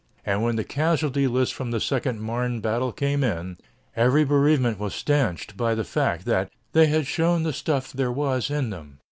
And 0.25 0.41
when 0.41 0.55
the 0.55 0.63
casualty 0.63 1.27
lists 1.27 1.53
from 1.53 1.69
the 1.69 1.79
second 1.79 2.21
Marne 2.21 2.59
battle 2.59 2.91
came 2.91 3.23
in, 3.23 3.59
every 3.95 4.23
bereavement 4.23 4.79
was 4.79 4.95
stanched 4.95 5.55
by 5.55 5.75
the 5.75 5.83
fact 5.83 6.25
that 6.25 6.49
"they 6.71 6.87
had 6.87 7.05
shown 7.05 7.43
the 7.43 7.53
stuff 7.53 7.93
there 7.93 8.11
was 8.11 8.49
in 8.49 8.71
them." 8.71 8.97